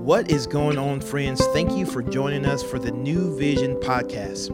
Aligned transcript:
What 0.00 0.30
is 0.30 0.46
going 0.46 0.78
on, 0.78 1.02
friends? 1.02 1.44
Thank 1.48 1.72
you 1.72 1.84
for 1.84 2.02
joining 2.02 2.46
us 2.46 2.62
for 2.62 2.78
the 2.78 2.90
New 2.90 3.36
Vision 3.36 3.76
podcast. 3.76 4.48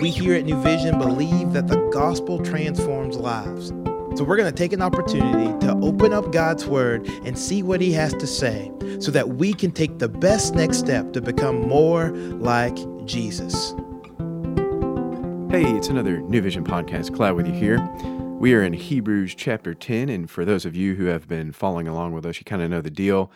We 0.00 0.08
here 0.08 0.32
at 0.32 0.46
New 0.46 0.58
Vision 0.62 0.98
believe 0.98 1.52
that 1.52 1.68
the 1.68 1.76
gospel 1.92 2.42
transforms 2.42 3.18
lives. 3.18 3.68
So 4.16 4.24
we're 4.24 4.38
going 4.38 4.50
to 4.50 4.56
take 4.56 4.72
an 4.72 4.80
opportunity 4.80 5.52
to 5.66 5.78
open 5.82 6.14
up 6.14 6.32
God's 6.32 6.64
word 6.64 7.06
and 7.26 7.38
see 7.38 7.62
what 7.62 7.82
he 7.82 7.92
has 7.92 8.14
to 8.14 8.26
say 8.26 8.72
so 8.98 9.10
that 9.10 9.28
we 9.28 9.52
can 9.52 9.70
take 9.70 9.98
the 9.98 10.08
best 10.08 10.54
next 10.54 10.78
step 10.78 11.12
to 11.12 11.20
become 11.20 11.68
more 11.68 12.08
like 12.38 12.76
Jesus. 13.04 13.72
Hey, 15.50 15.70
it's 15.76 15.88
another 15.88 16.20
New 16.22 16.40
Vision 16.40 16.64
podcast. 16.64 17.12
Glad 17.12 17.32
with 17.32 17.46
you 17.46 17.52
here. 17.52 17.86
We 18.38 18.54
are 18.54 18.62
in 18.62 18.72
Hebrews 18.72 19.34
chapter 19.34 19.74
10, 19.74 20.08
and 20.08 20.30
for 20.30 20.46
those 20.46 20.64
of 20.64 20.74
you 20.74 20.94
who 20.94 21.04
have 21.04 21.28
been 21.28 21.52
following 21.52 21.86
along 21.86 22.14
with 22.14 22.24
us, 22.24 22.38
you 22.38 22.44
kind 22.44 22.62
of 22.62 22.70
know 22.70 22.80
the 22.80 22.90
deal. 22.90 23.30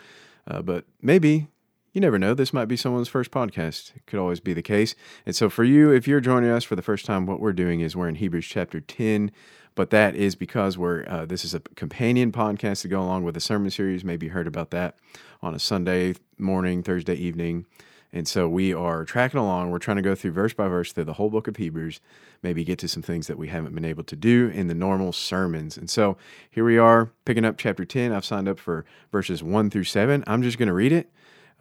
Uh, 0.46 0.62
but 0.62 0.84
maybe 1.00 1.48
you 1.92 2.00
never 2.00 2.18
know. 2.18 2.34
This 2.34 2.52
might 2.52 2.66
be 2.66 2.76
someone's 2.76 3.08
first 3.08 3.30
podcast. 3.30 3.92
Could 4.06 4.20
always 4.20 4.40
be 4.40 4.52
the 4.52 4.62
case. 4.62 4.94
And 5.26 5.34
so, 5.34 5.48
for 5.48 5.64
you, 5.64 5.90
if 5.90 6.06
you're 6.06 6.20
joining 6.20 6.50
us 6.50 6.64
for 6.64 6.76
the 6.76 6.82
first 6.82 7.04
time, 7.04 7.26
what 7.26 7.40
we're 7.40 7.52
doing 7.52 7.80
is 7.80 7.96
we're 7.96 8.08
in 8.08 8.14
Hebrews 8.16 8.46
chapter 8.46 8.80
10. 8.80 9.32
But 9.74 9.90
that 9.90 10.16
is 10.16 10.34
because 10.34 10.76
we're 10.76 11.04
uh, 11.08 11.26
this 11.26 11.44
is 11.44 11.54
a 11.54 11.60
companion 11.60 12.32
podcast 12.32 12.82
to 12.82 12.88
go 12.88 13.00
along 13.00 13.24
with 13.24 13.34
the 13.34 13.40
sermon 13.40 13.70
series. 13.70 14.04
Maybe 14.04 14.26
you 14.26 14.32
heard 14.32 14.46
about 14.46 14.70
that 14.70 14.96
on 15.42 15.54
a 15.54 15.58
Sunday 15.58 16.14
morning, 16.38 16.82
Thursday 16.82 17.14
evening. 17.14 17.66
And 18.12 18.26
so 18.26 18.48
we 18.48 18.74
are 18.74 19.04
tracking 19.04 19.38
along. 19.38 19.70
We're 19.70 19.78
trying 19.78 19.96
to 19.98 20.02
go 20.02 20.14
through 20.14 20.32
verse 20.32 20.52
by 20.52 20.66
verse 20.68 20.92
through 20.92 21.04
the 21.04 21.12
whole 21.14 21.30
book 21.30 21.46
of 21.46 21.56
Hebrews, 21.56 22.00
maybe 22.42 22.64
get 22.64 22.78
to 22.80 22.88
some 22.88 23.02
things 23.02 23.28
that 23.28 23.38
we 23.38 23.48
haven't 23.48 23.74
been 23.74 23.84
able 23.84 24.04
to 24.04 24.16
do 24.16 24.48
in 24.48 24.66
the 24.66 24.74
normal 24.74 25.12
sermons. 25.12 25.76
And 25.76 25.88
so 25.88 26.16
here 26.50 26.64
we 26.64 26.76
are 26.76 27.10
picking 27.24 27.44
up 27.44 27.56
chapter 27.56 27.84
10. 27.84 28.12
I've 28.12 28.24
signed 28.24 28.48
up 28.48 28.58
for 28.58 28.84
verses 29.12 29.42
1 29.42 29.70
through 29.70 29.84
7. 29.84 30.24
I'm 30.26 30.42
just 30.42 30.58
going 30.58 30.66
to 30.68 30.74
read 30.74 30.92
it. 30.92 31.10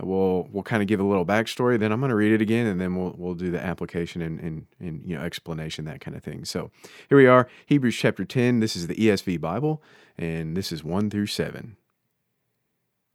We'll 0.02 0.48
we'll 0.52 0.63
kind 0.63 0.81
of 0.81 0.88
give 0.88 0.99
a 0.99 1.03
little 1.03 1.25
backstory, 1.25 1.77
then 1.77 1.91
I'm 1.91 2.00
going 2.00 2.09
to 2.09 2.16
read 2.16 2.31
it 2.31 2.41
again, 2.41 2.66
and 2.67 2.80
then 2.80 2.95
we'll 2.95 3.13
we'll 3.17 3.34
do 3.34 3.52
the 3.52 3.61
application 3.61 4.22
and, 4.22 4.39
and 4.39 4.66
and 4.80 5.03
you 5.06 5.16
know 5.16 5.22
explanation 5.22 5.86
that 5.86 6.00
kind 6.00 6.16
of 6.16 6.23
thing. 6.23 6.45
So 6.45 6.72
here 7.09 7.17
we 7.17 7.28
are, 7.28 7.50
Hebrews 7.66 7.97
chapter 7.97 8.23
10. 8.23 8.61
This 8.61 8.75
is 8.75 8.88
the 8.88 8.95
ESV 8.95 9.41
Bible, 9.41 9.84
and 10.17 10.56
this 10.56 10.72
is 10.72 10.84
1 10.86 11.09
through 11.09 11.28
7. 11.28 11.75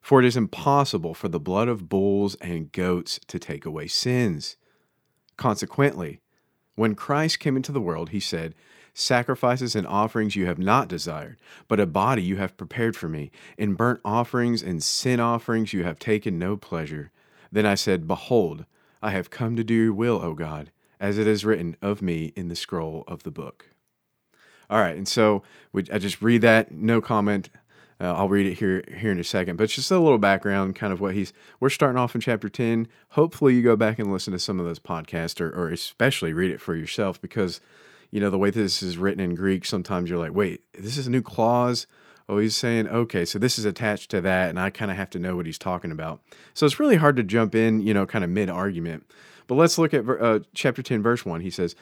For 0.00 0.20
it 0.20 0.26
is 0.26 0.36
impossible 0.36 1.14
for 1.14 1.28
the 1.28 1.40
blood 1.40 1.68
of 1.68 1.88
bulls 1.88 2.34
and 2.36 2.72
goats 2.72 3.20
to 3.26 3.38
take 3.38 3.64
away 3.66 3.86
sins. 3.86 4.56
Consequently, 5.36 6.20
when 6.74 6.94
Christ 6.94 7.40
came 7.40 7.56
into 7.56 7.72
the 7.72 7.80
world, 7.80 8.10
he 8.10 8.20
said, 8.20 8.54
Sacrifices 8.92 9.76
and 9.76 9.86
offerings 9.86 10.34
you 10.34 10.46
have 10.46 10.58
not 10.58 10.88
desired, 10.88 11.38
but 11.68 11.80
a 11.80 11.86
body 11.86 12.22
you 12.22 12.36
have 12.36 12.56
prepared 12.56 12.96
for 12.96 13.08
me. 13.08 13.30
In 13.56 13.74
burnt 13.74 14.00
offerings 14.04 14.62
and 14.62 14.82
sin 14.82 15.20
offerings 15.20 15.72
you 15.72 15.84
have 15.84 15.98
taken 15.98 16.38
no 16.38 16.56
pleasure. 16.56 17.10
Then 17.52 17.66
I 17.66 17.74
said, 17.74 18.08
Behold, 18.08 18.64
I 19.02 19.10
have 19.10 19.30
come 19.30 19.56
to 19.56 19.64
do 19.64 19.74
your 19.74 19.92
will, 19.92 20.20
O 20.22 20.34
God, 20.34 20.70
as 20.98 21.18
it 21.18 21.26
is 21.26 21.44
written 21.44 21.76
of 21.80 22.02
me 22.02 22.32
in 22.36 22.48
the 22.48 22.56
scroll 22.56 23.04
of 23.06 23.22
the 23.22 23.30
book. 23.30 23.70
All 24.68 24.80
right, 24.80 24.96
and 24.96 25.08
so 25.08 25.42
we, 25.72 25.84
I 25.92 25.98
just 25.98 26.22
read 26.22 26.42
that, 26.42 26.72
no 26.72 27.00
comment. 27.00 27.50
Uh, 28.00 28.14
I'll 28.14 28.28
read 28.28 28.46
it 28.46 28.54
here 28.54 28.82
here 28.96 29.12
in 29.12 29.18
a 29.18 29.24
second, 29.24 29.56
but 29.56 29.68
just 29.68 29.90
a 29.90 29.98
little 29.98 30.18
background, 30.18 30.74
kind 30.74 30.92
of 30.92 31.00
what 31.00 31.14
he's. 31.14 31.32
We're 31.58 31.68
starting 31.68 31.98
off 31.98 32.14
in 32.14 32.20
chapter 32.20 32.48
ten. 32.48 32.88
Hopefully, 33.10 33.54
you 33.54 33.62
go 33.62 33.76
back 33.76 33.98
and 33.98 34.10
listen 34.10 34.32
to 34.32 34.38
some 34.38 34.58
of 34.58 34.64
those 34.64 34.78
podcasts, 34.78 35.40
or, 35.40 35.50
or 35.50 35.68
especially 35.68 36.32
read 36.32 36.50
it 36.50 36.60
for 36.60 36.74
yourself, 36.74 37.20
because 37.20 37.60
you 38.10 38.20
know 38.20 38.30
the 38.30 38.38
way 38.38 38.50
this 38.50 38.82
is 38.82 38.96
written 38.96 39.20
in 39.22 39.34
Greek. 39.34 39.66
Sometimes 39.66 40.08
you're 40.08 40.18
like, 40.18 40.34
wait, 40.34 40.62
this 40.72 40.96
is 40.96 41.06
a 41.06 41.10
new 41.10 41.22
clause. 41.22 41.86
Oh, 42.26 42.38
he's 42.38 42.56
saying, 42.56 42.86
okay, 42.86 43.24
so 43.24 43.40
this 43.40 43.58
is 43.58 43.64
attached 43.64 44.10
to 44.12 44.20
that, 44.20 44.50
and 44.50 44.60
I 44.60 44.70
kind 44.70 44.90
of 44.90 44.96
have 44.96 45.10
to 45.10 45.18
know 45.18 45.34
what 45.34 45.46
he's 45.46 45.58
talking 45.58 45.90
about. 45.90 46.20
So 46.54 46.64
it's 46.64 46.78
really 46.78 46.96
hard 46.96 47.16
to 47.16 47.24
jump 47.24 47.56
in, 47.56 47.80
you 47.80 47.92
know, 47.92 48.06
kind 48.06 48.22
of 48.22 48.30
mid 48.30 48.48
argument. 48.48 49.04
But 49.48 49.56
let's 49.56 49.78
look 49.78 49.92
at 49.92 50.08
uh, 50.08 50.38
chapter 50.54 50.80
10, 50.80 51.02
verse 51.02 51.26
1. 51.26 51.40
He 51.40 51.50
says, 51.50 51.74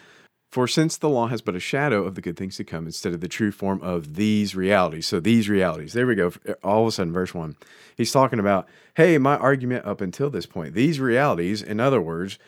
for 0.51 0.67
since 0.67 0.97
the 0.97 1.09
law 1.09 1.27
has 1.27 1.43
but 1.43 1.55
a 1.55 1.61
shadow 1.61 2.05
of 2.05 2.15
the 2.15 2.21
good 2.21 2.37
things 2.37 2.57
to 2.57 2.65
come 2.65 2.87
instead 2.87 3.13
of 3.13 3.21
the 3.21 3.29
true 3.29 3.53
form 3.53 3.81
of 3.83 4.15
these 4.15 4.55
realities. 4.55 5.07
So, 5.07 5.21
these 5.21 5.49
realities, 5.49 5.93
there 5.93 6.07
we 6.07 6.15
go. 6.15 6.33
Uh, 6.49 6.55
all 6.63 6.83
of 6.83 6.89
a 6.89 6.93
sudden, 6.93 7.13
verse 7.13 7.35
one, 7.35 7.57
he's 7.97 8.13
talking 8.13 8.39
about, 8.39 8.67
hey, 8.95 9.19
my 9.19 9.37
argument 9.37 9.85
up 9.85 10.01
until 10.01 10.31
this 10.31 10.47
point, 10.47 10.75
these 10.75 11.01
realities, 11.01 11.63
in 11.63 11.81
other 11.81 12.01
words, 12.01 12.39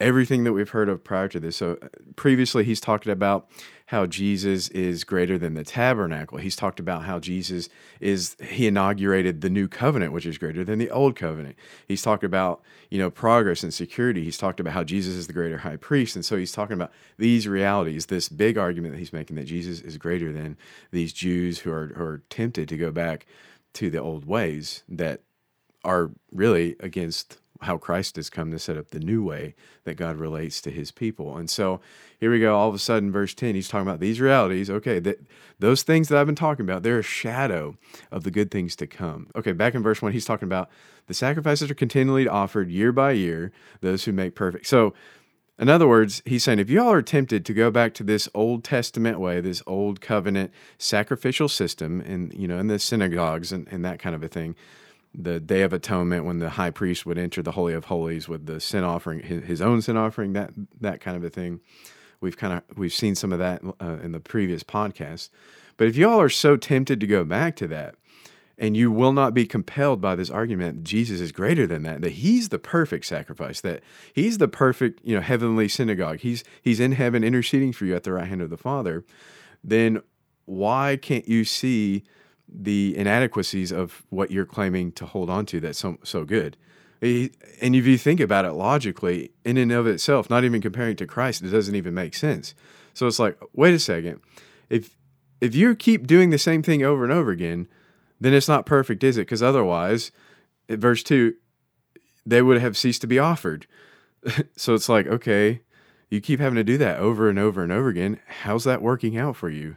everything 0.00 0.44
that 0.44 0.52
we've 0.52 0.70
heard 0.70 0.88
of 0.88 1.04
prior 1.04 1.28
to 1.28 1.38
this. 1.38 1.56
So, 1.56 1.78
uh, 1.82 1.88
previously, 2.16 2.64
he's 2.64 2.80
talked 2.80 3.06
about 3.06 3.48
how 3.86 4.06
Jesus 4.06 4.68
is 4.68 5.02
greater 5.04 5.36
than 5.36 5.54
the 5.54 5.64
tabernacle. 5.64 6.38
He's 6.38 6.56
talked 6.56 6.78
about 6.78 7.04
how 7.04 7.18
Jesus 7.18 7.68
is, 7.98 8.36
he 8.40 8.68
inaugurated 8.68 9.40
the 9.40 9.50
new 9.50 9.66
covenant, 9.66 10.12
which 10.12 10.26
is 10.26 10.38
greater 10.38 10.64
than 10.64 10.78
the 10.78 10.90
old 10.90 11.16
covenant. 11.16 11.56
He's 11.88 12.00
talked 12.00 12.22
about, 12.22 12.62
you 12.88 12.98
know, 12.98 13.10
progress 13.10 13.62
and 13.62 13.74
security. 13.74 14.22
He's 14.22 14.38
talked 14.38 14.60
about 14.60 14.74
how 14.74 14.84
Jesus 14.84 15.14
is 15.14 15.26
the 15.26 15.32
greater 15.32 15.58
high 15.58 15.76
priest. 15.76 16.14
And 16.14 16.24
so 16.24 16.36
he's 16.36 16.52
talking 16.52 16.74
about 16.74 16.92
these 17.18 17.48
realities, 17.48 18.06
this 18.06 18.28
big 18.28 18.56
argument 18.56 18.94
that 18.94 19.00
he's 19.00 19.12
making 19.12 19.36
that 19.36 19.46
Jesus 19.46 19.80
is 19.80 19.98
greater 19.98 20.32
than 20.32 20.56
these 20.92 21.12
Jews 21.12 21.58
who 21.58 21.72
are, 21.72 21.88
who 21.88 22.02
are 22.04 22.22
tempted 22.30 22.68
to 22.68 22.76
go 22.76 22.92
back 22.92 23.26
to 23.74 23.90
the 23.90 23.98
old 23.98 24.24
ways 24.24 24.84
that 24.88 25.22
are 25.84 26.10
really 26.30 26.76
against 26.80 27.38
how 27.62 27.76
Christ 27.76 28.16
has 28.16 28.30
come 28.30 28.50
to 28.50 28.58
set 28.58 28.76
up 28.76 28.90
the 28.90 29.00
new 29.00 29.22
way 29.22 29.54
that 29.84 29.96
God 29.96 30.16
relates 30.16 30.60
to 30.62 30.70
his 30.70 30.90
people. 30.90 31.36
And 31.36 31.48
so 31.48 31.80
here 32.18 32.30
we 32.30 32.40
go. 32.40 32.56
All 32.56 32.68
of 32.68 32.74
a 32.74 32.78
sudden, 32.78 33.12
verse 33.12 33.34
10, 33.34 33.54
he's 33.54 33.68
talking 33.68 33.86
about 33.86 34.00
these 34.00 34.20
realities. 34.20 34.70
Okay, 34.70 34.98
that 35.00 35.20
those 35.58 35.82
things 35.82 36.08
that 36.08 36.18
I've 36.18 36.26
been 36.26 36.34
talking 36.34 36.64
about, 36.64 36.82
they're 36.82 36.98
a 36.98 37.02
shadow 37.02 37.76
of 38.10 38.24
the 38.24 38.30
good 38.30 38.50
things 38.50 38.74
to 38.76 38.86
come. 38.86 39.28
Okay, 39.36 39.52
back 39.52 39.74
in 39.74 39.82
verse 39.82 40.00
1, 40.00 40.12
he's 40.12 40.24
talking 40.24 40.48
about 40.48 40.70
the 41.06 41.14
sacrifices 41.14 41.70
are 41.70 41.74
continually 41.74 42.26
offered 42.26 42.70
year 42.70 42.92
by 42.92 43.12
year, 43.12 43.52
those 43.80 44.04
who 44.04 44.12
make 44.12 44.34
perfect. 44.34 44.66
So 44.66 44.94
in 45.60 45.68
other 45.68 45.86
words, 45.86 46.22
he's 46.24 46.42
saying 46.42 46.58
if 46.58 46.70
y'all 46.70 46.90
are 46.90 47.02
tempted 47.02 47.44
to 47.44 47.52
go 47.52 47.70
back 47.70 47.92
to 47.94 48.02
this 48.02 48.30
Old 48.34 48.64
Testament 48.64 49.20
way, 49.20 49.42
this 49.42 49.62
old 49.66 50.00
covenant 50.00 50.52
sacrificial 50.78 51.48
system, 51.48 52.00
and 52.00 52.32
you 52.32 52.48
know, 52.48 52.58
in 52.58 52.68
the 52.68 52.78
synagogues 52.78 53.52
and, 53.52 53.68
and 53.70 53.84
that 53.84 53.98
kind 53.98 54.16
of 54.16 54.22
a 54.22 54.28
thing, 54.28 54.56
the 55.14 55.40
Day 55.40 55.62
of 55.62 55.72
Atonement 55.72 56.24
when 56.24 56.38
the 56.38 56.50
high 56.50 56.70
priest 56.70 57.04
would 57.04 57.18
enter 57.18 57.42
the 57.42 57.52
Holy 57.52 57.74
of 57.74 57.86
Holies 57.86 58.28
with 58.28 58.46
the 58.46 58.60
sin 58.60 58.84
offering, 58.84 59.20
his, 59.20 59.60
own 59.60 59.82
sin 59.82 59.96
offering, 59.96 60.32
that 60.34 60.50
that 60.80 61.00
kind 61.00 61.16
of 61.16 61.24
a 61.24 61.30
thing. 61.30 61.60
We've 62.20 62.36
kind 62.36 62.52
of 62.54 62.78
we've 62.78 62.92
seen 62.92 63.14
some 63.14 63.32
of 63.32 63.38
that 63.38 63.62
uh, 63.80 63.98
in 64.02 64.12
the 64.12 64.20
previous 64.20 64.62
podcast. 64.62 65.30
But 65.76 65.88
if 65.88 65.96
y'all 65.96 66.20
are 66.20 66.28
so 66.28 66.56
tempted 66.56 67.00
to 67.00 67.06
go 67.06 67.24
back 67.24 67.56
to 67.56 67.68
that, 67.68 67.94
and 68.58 68.76
you 68.76 68.92
will 68.92 69.12
not 69.12 69.32
be 69.32 69.46
compelled 69.46 70.02
by 70.02 70.14
this 70.14 70.28
argument 70.28 70.84
Jesus 70.84 71.20
is 71.20 71.32
greater 71.32 71.66
than 71.66 71.82
that, 71.84 72.02
that 72.02 72.12
he's 72.12 72.50
the 72.50 72.58
perfect 72.58 73.06
sacrifice, 73.06 73.62
that 73.62 73.82
he's 74.12 74.38
the 74.38 74.48
perfect, 74.48 75.00
you 75.02 75.14
know, 75.14 75.22
heavenly 75.22 75.66
synagogue. 75.66 76.20
He's 76.20 76.44
he's 76.62 76.78
in 76.78 76.92
heaven 76.92 77.24
interceding 77.24 77.72
for 77.72 77.86
you 77.86 77.96
at 77.96 78.04
the 78.04 78.12
right 78.12 78.28
hand 78.28 78.42
of 78.42 78.50
the 78.50 78.58
Father, 78.58 79.04
then 79.64 80.02
why 80.44 80.98
can't 81.00 81.26
you 81.26 81.44
see 81.44 82.04
the 82.52 82.96
inadequacies 82.96 83.72
of 83.72 84.02
what 84.10 84.30
you're 84.30 84.46
claiming 84.46 84.92
to 84.92 85.06
hold 85.06 85.30
on 85.30 85.46
to 85.46 85.60
that's 85.60 85.78
so, 85.78 85.98
so 86.02 86.24
good. 86.24 86.56
And 87.02 87.74
if 87.74 87.86
you 87.86 87.96
think 87.96 88.20
about 88.20 88.44
it 88.44 88.52
logically, 88.52 89.30
in 89.44 89.56
and 89.56 89.72
of 89.72 89.86
itself, 89.86 90.28
not 90.28 90.44
even 90.44 90.60
comparing 90.60 90.96
to 90.96 91.06
Christ, 91.06 91.42
it 91.42 91.48
doesn't 91.48 91.74
even 91.74 91.94
make 91.94 92.14
sense. 92.14 92.54
So 92.92 93.06
it's 93.06 93.18
like, 93.18 93.38
wait 93.54 93.74
a 93.74 93.78
second. 93.78 94.20
If 94.68 94.96
if 95.40 95.54
you 95.54 95.74
keep 95.74 96.06
doing 96.06 96.28
the 96.28 96.38
same 96.38 96.62
thing 96.62 96.82
over 96.82 97.02
and 97.02 97.12
over 97.12 97.30
again, 97.30 97.66
then 98.20 98.34
it's 98.34 98.48
not 98.48 98.66
perfect, 98.66 99.02
is 99.02 99.16
it? 99.16 99.22
Because 99.22 99.42
otherwise, 99.42 100.12
verse 100.68 101.02
2, 101.02 101.34
they 102.26 102.42
would 102.42 102.60
have 102.60 102.76
ceased 102.76 103.00
to 103.00 103.06
be 103.06 103.18
offered. 103.18 103.66
so 104.56 104.74
it's 104.74 104.90
like, 104.90 105.06
okay, 105.06 105.62
you 106.10 106.20
keep 106.20 106.40
having 106.40 106.56
to 106.56 106.64
do 106.64 106.76
that 106.76 106.98
over 106.98 107.30
and 107.30 107.38
over 107.38 107.62
and 107.62 107.72
over 107.72 107.88
again. 107.88 108.20
How's 108.42 108.64
that 108.64 108.82
working 108.82 109.16
out 109.16 109.36
for 109.36 109.48
you? 109.48 109.76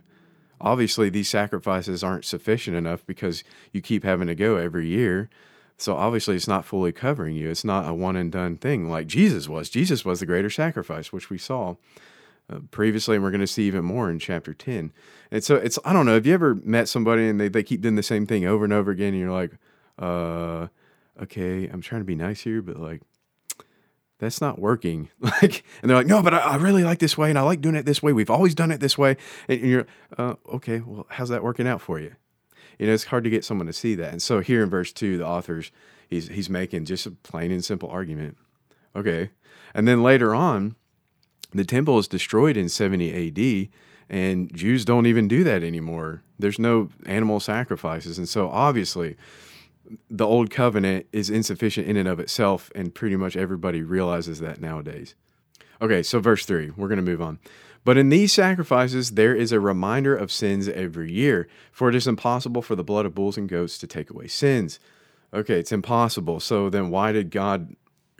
Obviously 0.64 1.10
these 1.10 1.30
sacrifices 1.30 2.04
aren't 2.04 2.26
sufficient 2.26 2.76
enough 2.76 3.06
because 3.06 3.44
you 3.72 3.82
keep 3.82 4.04
having 4.04 4.28
to 4.28 4.36
go 4.36 4.56
every 4.56 4.88
year. 4.88 5.30
So 5.78 5.96
obviously 5.96 6.36
it's 6.36 6.48
not 6.48 6.66
fully 6.66 6.94
covering 6.94 7.36
you. 7.36 7.50
It's 7.50 7.66
not 7.66 7.88
a 7.88 7.94
one 7.94 8.16
and 8.16 8.32
done 8.32 8.56
thing 8.56 8.90
like 8.90 9.06
Jesus 9.06 9.50
was. 9.50 9.70
Jesus 9.70 10.06
was 10.06 10.22
the 10.22 10.26
greater 10.26 10.50
sacrifice, 10.50 11.12
which 11.12 11.30
we 11.30 11.38
saw 11.38 11.76
uh, 12.50 12.60
previously, 12.72 13.16
and 13.16 13.24
we're 13.24 13.32
going 13.32 13.42
to 13.42 13.48
see 13.48 13.64
even 13.64 13.84
more 13.84 14.10
in 14.10 14.20
chapter 14.20 14.54
10. 14.54 14.94
And 15.30 15.44
so 15.44 15.56
it's, 15.56 15.78
I 15.84 15.92
don't 15.92 16.06
know, 16.06 16.14
have 16.14 16.26
you 16.26 16.34
ever 16.34 16.56
met 16.56 16.88
somebody 16.88 17.28
and 17.28 17.40
they, 17.40 17.50
they 17.50 17.64
keep 17.64 17.82
doing 17.82 17.96
the 17.96 18.04
same 18.04 18.26
thing 18.26 18.46
over 18.46 18.64
and 18.64 18.74
over 18.74 18.92
again 18.92 19.10
and 19.10 19.20
you're 19.20 19.32
like, 19.32 19.52
uh, 20.00 20.68
okay, 21.22 21.68
I'm 21.68 21.82
trying 21.82 22.02
to 22.02 22.06
be 22.06 22.16
nice 22.16 22.42
here, 22.42 22.62
but 22.62 22.78
like, 22.78 23.02
that's 24.24 24.42
not 24.42 24.60
working. 24.60 25.10
Like, 25.42 25.64
and 25.82 25.90
they're 25.90 25.98
like, 25.98 26.08
no, 26.08 26.22
but 26.22 26.34
I, 26.34 26.40
I, 26.40 26.56
really 26.58 26.84
like 26.84 27.00
this 27.00 27.18
way, 27.18 27.30
and 27.30 27.40
I 27.40 27.42
like 27.42 27.60
doing 27.60 27.76
it 27.76 27.86
this 27.86 28.04
way. 28.04 28.14
We've 28.14 28.30
always 28.30 28.54
done 28.54 28.72
it 28.72 28.80
this 28.80 28.98
way. 28.98 29.18
And, 29.48 29.62
and 29.62 29.70
you're, 29.70 29.88
uh, 30.18 30.36
okay, 30.54 30.80
well, 30.80 31.08
how's 31.10 31.30
that 31.30 31.44
working 31.44 31.68
out 31.68 31.82
for 31.82 32.00
you? 32.00 32.16
You 32.78 32.88
know, 32.88 32.94
it's 32.94 33.06
hard 33.06 33.24
to 33.24 33.30
get 33.30 33.44
someone 33.44 33.68
to 33.68 33.74
see 33.74 33.96
that. 33.96 34.12
And 34.12 34.22
so 34.22 34.40
here 34.40 34.64
in 34.64 34.70
verse 34.70 34.92
two, 34.92 35.18
the 35.18 35.26
author's 35.26 35.72
he's 36.08 36.28
he's 36.28 36.50
making 36.50 36.86
just 36.86 37.06
a 37.06 37.12
plain 37.12 37.52
and 37.52 37.64
simple 37.64 37.90
argument. 37.90 38.38
Okay, 38.96 39.32
and 39.74 39.88
then 39.88 40.04
later 40.04 40.36
on, 40.36 40.76
the 41.52 41.66
temple 41.66 41.98
is 42.00 42.08
destroyed 42.08 42.58
in 42.58 42.70
70 42.70 43.12
A.D. 43.12 43.70
And 44.10 44.54
Jews 44.54 44.86
don't 44.86 45.06
even 45.06 45.28
do 45.28 45.44
that 45.44 45.64
anymore. 45.64 46.22
There's 46.38 46.60
no 46.60 46.90
animal 47.06 47.40
sacrifices. 47.40 48.18
And 48.18 48.28
so 48.28 48.50
obviously, 48.50 49.16
the 50.10 50.26
old 50.26 50.50
covenant 50.50 51.08
is 51.12 51.30
insufficient 51.30 51.88
in 51.88 51.98
and 51.98 52.08
of 52.08 52.20
itself, 52.20 52.72
and 52.76 52.94
pretty 52.94 53.16
much 53.16 53.36
everybody 53.36 53.82
realizes 53.82 54.40
that 54.40 54.62
nowadays. 54.62 55.16
Okay, 55.82 56.04
so 56.04 56.20
verse 56.20 56.46
3, 56.46 56.72
we're 56.78 56.88
going 56.88 56.98
to 56.98 57.04
move 57.04 57.22
on. 57.22 57.40
But 57.86 57.98
in 57.98 58.10
these 58.10 58.32
sacrifices, 58.32 59.12
there 59.12 59.36
is 59.36 59.52
a 59.52 59.60
reminder 59.60 60.16
of 60.16 60.32
sins 60.32 60.70
every 60.70 61.12
year, 61.12 61.48
for 61.72 61.90
it 61.90 61.96
is 61.96 62.08
impossible 62.08 62.62
for 62.62 62.76
the 62.76 62.84
blood 62.84 63.06
of 63.06 63.14
bulls 63.14 63.38
and 63.38 63.50
goats 63.50 63.78
to 63.80 63.88
take 63.88 64.10
away 64.10 64.28
sins. 64.28 64.80
Okay, 65.34 65.60
it's 65.60 65.72
impossible. 65.72 66.40
So 66.40 66.70
then 66.70 66.90
why 66.90 67.12
did 67.12 67.32
God 67.32 67.76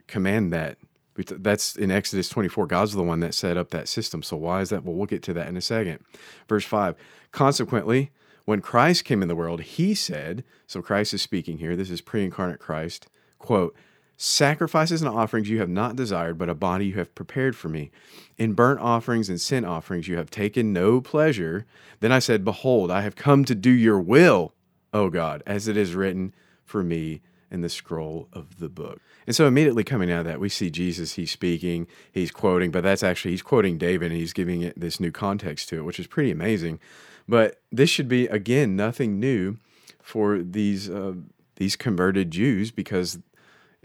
command 0.08 0.52
that? 0.52 0.78
That's 1.16 1.76
in 1.76 1.92
Exodus 1.92 2.28
24. 2.28 2.68
God's 2.68 2.94
the 2.94 3.04
one 3.04 3.20
that 3.22 3.36
set 3.36 3.56
up 3.56 3.70
that 3.70 3.88
system. 3.88 4.24
So 4.24 4.36
why 4.36 4.62
is 4.62 4.70
that? 4.72 4.84
Well, 4.84 4.96
we'll 4.96 5.06
get 5.06 5.24
to 5.24 5.34
that 5.34 5.48
in 5.48 5.56
a 5.56 5.62
second. 5.62 6.04
Verse 6.50 6.66
5 6.66 6.96
Consequently, 7.32 8.12
when 8.46 8.62
Christ 8.62 9.06
came 9.06 9.22
in 9.22 9.28
the 9.28 9.36
world, 9.36 9.62
he 9.62 9.96
said, 9.96 10.44
so 10.68 10.82
Christ 10.82 11.14
is 11.14 11.22
speaking 11.22 11.60
here, 11.60 11.76
this 11.76 11.90
is 11.90 12.02
pre 12.02 12.24
incarnate 12.24 12.60
Christ, 12.60 13.08
quote, 13.40 13.76
Sacrifices 14.16 15.02
and 15.02 15.10
offerings 15.10 15.50
you 15.50 15.60
have 15.60 15.70
not 15.70 15.96
desired, 15.96 16.38
but 16.38 16.50
a 16.50 16.56
body 16.56 16.88
you 16.88 16.94
have 16.94 17.16
prepared 17.16 17.56
for 17.56 17.68
me. 17.68 17.92
In 18.38 18.54
burnt 18.54 18.80
offerings 18.80 19.28
and 19.28 19.42
sin 19.42 19.66
offerings 19.66 20.08
you 20.08 20.18
have 20.18 20.30
taken 20.30 20.72
no 20.72 21.02
pleasure. 21.02 21.66
Then 22.00 22.12
I 22.12 22.20
said, 22.20 22.46
Behold, 22.46 22.92
I 22.92 23.02
have 23.02 23.16
come 23.16 23.44
to 23.46 23.56
do 23.56 23.72
your 23.72 24.00
will, 24.00 24.54
O 24.94 25.10
God, 25.10 25.42
as 25.46 25.68
it 25.68 25.76
is 25.76 25.96
written 25.96 26.34
for 26.64 26.84
me 26.84 27.22
in 27.50 27.62
the 27.62 27.70
scroll 27.70 28.28
of 28.32 28.60
the 28.60 28.70
book. 28.70 29.02
And 29.26 29.36
so 29.36 29.48
immediately 29.48 29.84
coming 29.84 30.12
out 30.12 30.22
of 30.22 30.26
that, 30.26 30.40
we 30.40 30.50
see 30.50 30.70
Jesus, 30.70 31.14
he's 31.14 31.32
speaking, 31.32 31.88
he's 32.12 32.32
quoting, 32.32 32.72
but 32.72 32.84
that's 32.84 33.04
actually, 33.04 33.32
he's 33.32 33.42
quoting 33.42 33.78
David 33.78 34.12
and 34.12 34.20
he's 34.20 34.34
giving 34.34 34.62
it 34.62 34.80
this 34.80 35.00
new 35.00 35.12
context 35.12 35.70
to 35.70 35.78
it, 35.78 35.84
which 35.84 36.00
is 36.00 36.08
pretty 36.08 36.32
amazing. 36.32 36.80
But 37.28 37.62
this 37.72 37.90
should 37.90 38.08
be, 38.08 38.28
again, 38.28 38.76
nothing 38.76 39.20
new 39.20 39.58
for 40.02 40.40
these, 40.40 40.90
uh, 40.90 41.14
these 41.56 41.76
converted 41.76 42.32
Jews 42.32 42.72
because 42.72 43.20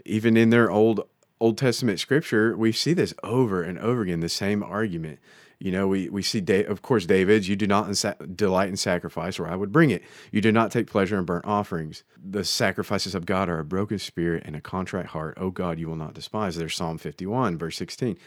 even 0.05 0.35
in 0.35 0.49
their 0.49 0.69
old 0.69 1.07
Old 1.41 1.57
Testament 1.57 1.99
scripture, 1.99 2.57
we 2.57 2.71
see 2.71 2.93
this 2.93 3.13
over 3.23 3.63
and 3.63 3.79
over 3.79 4.01
again, 4.01 4.19
the 4.19 4.27
same 4.27 4.61
argument. 4.61 5.19
You 5.57 5.71
know, 5.71 5.87
we, 5.87 6.09
we 6.09 6.21
see, 6.21 6.43
of 6.63 6.81
course, 6.81 7.05
David's, 7.05 7.49
you 7.49 7.55
do 7.55 7.67
not 7.67 7.93
delight 8.35 8.69
in 8.69 8.77
sacrifice, 8.77 9.39
or 9.39 9.47
I 9.47 9.55
would 9.55 9.71
bring 9.71 9.89
it. 9.89 10.03
You 10.31 10.41
do 10.41 10.51
not 10.51 10.71
take 10.71 10.87
pleasure 10.87 11.17
in 11.17 11.25
burnt 11.25 11.45
offerings. 11.45 12.03
The 12.17 12.45
sacrifices 12.45 13.13
of 13.13 13.25
God 13.25 13.49
are 13.49 13.59
a 13.59 13.65
broken 13.65 13.99
spirit 13.99 14.43
and 14.45 14.55
a 14.55 14.61
contrite 14.61 15.07
heart. 15.07 15.37
Oh 15.39 15.49
God, 15.49 15.79
you 15.79 15.87
will 15.87 15.97
not 15.97 16.13
despise. 16.13 16.55
There's 16.55 16.75
Psalm 16.75 16.97
51, 16.97 17.57
verse 17.57 17.77
16. 17.77 18.17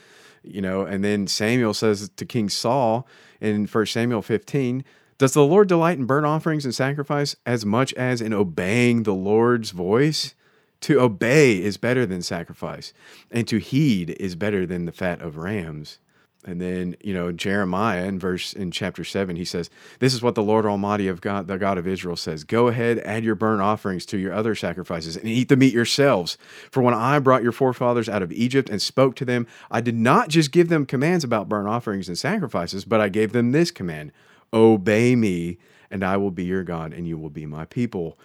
You 0.43 0.61
know, 0.61 0.83
and 0.83 1.05
then 1.05 1.27
Samuel 1.27 1.73
says 1.73 2.11
to 2.17 2.27
King 2.27 2.49
Saul 2.49 3.07
in 3.41 3.67
1 3.67 3.87
Samuel 3.87 4.23
15, 4.23 4.85
does 5.23 5.35
the 5.35 5.45
Lord 5.45 5.69
delight 5.69 5.99
in 5.99 6.05
burnt 6.05 6.27
offerings 6.27 6.65
and 6.65 6.75
sacrifice 6.75 7.37
as 7.47 7.65
much 7.65 7.95
as 7.95 8.21
in 8.21 8.33
obeying 8.33 9.05
the 9.05 9.15
Lord's 9.15 9.71
voice? 9.71 10.35
To 10.81 11.01
obey 11.01 11.63
is 11.63 11.77
better 11.77 12.05
than 12.05 12.23
sacrifice, 12.23 12.93
and 13.31 13.47
to 13.47 13.59
heed 13.59 14.17
is 14.19 14.35
better 14.35 14.67
than 14.67 14.85
the 14.85 14.91
fat 14.91 15.23
of 15.23 15.37
rams. 15.37 16.01
And 16.45 16.61
then, 16.61 16.97
you 17.05 17.15
know, 17.15 17.31
Jeremiah 17.31 18.05
in 18.05 18.19
verse 18.19 18.53
in 18.53 18.73
chapter 18.73 19.05
7, 19.05 19.37
he 19.37 19.45
says, 19.45 19.71
This 20.01 20.13
is 20.13 20.25
what 20.25 20.35
the 20.35 20.43
Lord 20.43 20.67
Almighty 20.67 21.07
of 21.07 21.21
God, 21.21 21.47
the 21.47 21.57
God 21.57 21.79
of 21.79 21.87
Israel 21.87 22.17
says 22.17 22.43
Go 22.43 22.67
ahead, 22.67 22.99
add 23.05 23.23
your 23.23 23.37
burnt 23.37 23.63
offerings 23.63 24.05
to 24.07 24.19
your 24.19 24.33
other 24.33 24.57
sacrifices, 24.57 25.17
and 25.17 25.29
eat 25.29 25.49
the 25.49 25.57
meat 25.57 25.73
yourselves. 25.73 26.37
For 26.69 26.83
when 26.83 26.95
I 26.95 27.21
brought 27.21 27.45
your 27.45 27.53
forefathers 27.53 28.09
out 28.09 28.25
of 28.25 28.33
Egypt 28.33 28.69
and 28.69 28.83
spoke 28.83 29.15
to 29.15 29.25
them, 29.25 29.47
I 29.71 29.83
did 29.83 29.95
not 29.95 30.31
just 30.31 30.51
give 30.51 30.69
them 30.69 30.85
commands 30.85 31.23
about 31.23 31.49
burnt 31.49 31.69
offerings 31.69 32.09
and 32.09 32.19
sacrifices, 32.19 32.85
but 32.85 33.01
I 33.01 33.09
gave 33.09 33.31
them 33.31 33.53
this 33.53 33.71
command 33.71 34.11
Obey 34.53 35.17
me, 35.17 35.59
and 35.91 36.05
I 36.05 36.17
will 36.17 36.31
be 36.31 36.45
your 36.45 36.65
God, 36.65 36.93
and 36.93 37.07
you 37.07 37.19
will 37.19 37.31
be 37.31 37.47
my 37.47 37.65
people. 37.65 38.19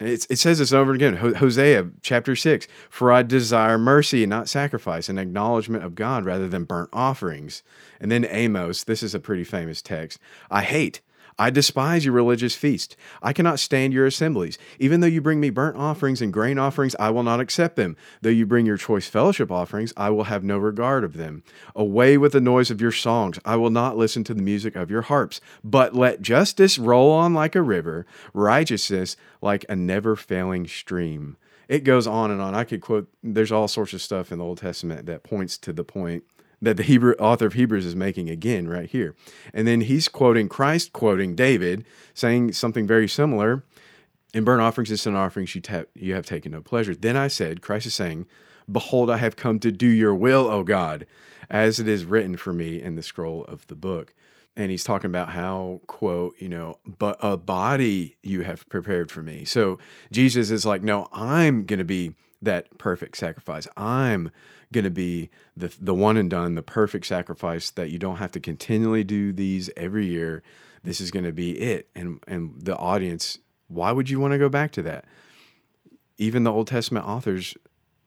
It's, 0.00 0.26
it 0.30 0.38
says 0.38 0.58
this 0.58 0.72
over 0.72 0.92
again. 0.92 1.16
Hosea 1.16 1.90
chapter 2.00 2.34
6 2.34 2.66
For 2.88 3.12
I 3.12 3.22
desire 3.22 3.76
mercy 3.76 4.22
and 4.22 4.30
not 4.30 4.48
sacrifice, 4.48 5.08
an 5.08 5.18
acknowledgement 5.18 5.84
of 5.84 5.94
God 5.94 6.24
rather 6.24 6.48
than 6.48 6.64
burnt 6.64 6.88
offerings. 6.92 7.62
And 8.00 8.10
then 8.10 8.26
Amos, 8.28 8.84
this 8.84 9.02
is 9.02 9.14
a 9.14 9.20
pretty 9.20 9.44
famous 9.44 9.82
text. 9.82 10.18
I 10.50 10.62
hate 10.62 11.02
I 11.40 11.48
despise 11.48 12.04
your 12.04 12.12
religious 12.12 12.54
feast. 12.54 12.96
I 13.22 13.32
cannot 13.32 13.58
stand 13.58 13.94
your 13.94 14.04
assemblies. 14.04 14.58
Even 14.78 15.00
though 15.00 15.06
you 15.06 15.22
bring 15.22 15.40
me 15.40 15.48
burnt 15.48 15.78
offerings 15.78 16.20
and 16.20 16.30
grain 16.30 16.58
offerings, 16.58 16.94
I 17.00 17.08
will 17.08 17.22
not 17.22 17.40
accept 17.40 17.76
them. 17.76 17.96
Though 18.20 18.28
you 18.28 18.44
bring 18.44 18.66
your 18.66 18.76
choice 18.76 19.08
fellowship 19.08 19.50
offerings, 19.50 19.94
I 19.96 20.10
will 20.10 20.24
have 20.24 20.44
no 20.44 20.58
regard 20.58 21.02
of 21.02 21.14
them. 21.14 21.42
Away 21.74 22.18
with 22.18 22.32
the 22.32 22.42
noise 22.42 22.70
of 22.70 22.82
your 22.82 22.92
songs. 22.92 23.38
I 23.42 23.56
will 23.56 23.70
not 23.70 23.96
listen 23.96 24.22
to 24.24 24.34
the 24.34 24.42
music 24.42 24.76
of 24.76 24.90
your 24.90 25.00
harps. 25.00 25.40
But 25.64 25.94
let 25.94 26.20
justice 26.20 26.78
roll 26.78 27.10
on 27.10 27.32
like 27.32 27.56
a 27.56 27.62
river, 27.62 28.04
righteousness 28.34 29.16
like 29.40 29.64
a 29.70 29.74
never 29.74 30.16
failing 30.16 30.66
stream. 30.66 31.38
It 31.68 31.84
goes 31.84 32.06
on 32.06 32.30
and 32.30 32.42
on. 32.42 32.54
I 32.54 32.64
could 32.64 32.82
quote, 32.82 33.08
there's 33.22 33.52
all 33.52 33.66
sorts 33.66 33.94
of 33.94 34.02
stuff 34.02 34.30
in 34.30 34.40
the 34.40 34.44
Old 34.44 34.58
Testament 34.58 35.06
that 35.06 35.22
points 35.22 35.56
to 35.56 35.72
the 35.72 35.84
point 35.84 36.24
that 36.62 36.76
the 36.76 36.82
Hebrew 36.82 37.14
author 37.14 37.46
of 37.46 37.54
Hebrews 37.54 37.86
is 37.86 37.96
making 37.96 38.28
again 38.28 38.68
right 38.68 38.88
here. 38.88 39.14
And 39.54 39.66
then 39.66 39.82
he's 39.82 40.08
quoting 40.08 40.48
Christ 40.48 40.92
quoting 40.92 41.34
David 41.34 41.84
saying 42.14 42.52
something 42.52 42.86
very 42.86 43.08
similar 43.08 43.64
in 44.34 44.44
burnt 44.44 44.62
offerings 44.62 44.90
and 44.90 45.00
sin 45.00 45.16
offerings 45.16 45.54
you, 45.54 45.60
ta- 45.60 45.84
you 45.94 46.14
have 46.14 46.26
taken 46.26 46.52
no 46.52 46.60
pleasure. 46.60 46.94
Then 46.94 47.16
I 47.16 47.28
said, 47.28 47.62
Christ 47.62 47.86
is 47.86 47.94
saying, 47.94 48.26
Behold, 48.70 49.10
I 49.10 49.16
have 49.16 49.36
come 49.36 49.58
to 49.60 49.72
do 49.72 49.86
your 49.86 50.14
will, 50.14 50.46
O 50.46 50.62
God, 50.62 51.06
as 51.48 51.80
it 51.80 51.88
is 51.88 52.04
written 52.04 52.36
for 52.36 52.52
me 52.52 52.80
in 52.80 52.94
the 52.94 53.02
scroll 53.02 53.44
of 53.44 53.66
the 53.66 53.74
book. 53.74 54.14
And 54.56 54.70
he's 54.70 54.84
talking 54.84 55.10
about 55.10 55.30
how, 55.30 55.80
quote, 55.86 56.34
you 56.38 56.48
know, 56.48 56.78
but 56.86 57.16
a 57.20 57.36
body 57.36 58.16
you 58.22 58.42
have 58.42 58.68
prepared 58.68 59.10
for 59.10 59.22
me. 59.22 59.44
So 59.44 59.78
Jesus 60.12 60.50
is 60.50 60.66
like, 60.66 60.82
no, 60.82 61.08
I'm 61.12 61.64
going 61.64 61.78
to 61.78 61.84
be 61.84 62.14
that 62.42 62.78
perfect 62.78 63.16
sacrifice. 63.16 63.66
I'm 63.76 64.30
going 64.72 64.84
to 64.84 64.90
be 64.90 65.30
the 65.56 65.74
the 65.80 65.94
one 65.94 66.16
and 66.16 66.30
done, 66.30 66.54
the 66.54 66.62
perfect 66.62 67.06
sacrifice 67.06 67.70
that 67.70 67.90
you 67.90 67.98
don't 67.98 68.16
have 68.16 68.32
to 68.32 68.40
continually 68.40 69.04
do 69.04 69.32
these 69.32 69.70
every 69.76 70.06
year. 70.06 70.42
This 70.82 71.00
is 71.00 71.10
going 71.10 71.24
to 71.24 71.32
be 71.32 71.58
it. 71.58 71.88
And 71.94 72.22
and 72.26 72.54
the 72.60 72.76
audience, 72.76 73.38
why 73.68 73.92
would 73.92 74.08
you 74.10 74.20
want 74.20 74.32
to 74.32 74.38
go 74.38 74.48
back 74.48 74.72
to 74.72 74.82
that? 74.82 75.04
Even 76.18 76.44
the 76.44 76.52
Old 76.52 76.66
Testament 76.66 77.06
authors 77.06 77.54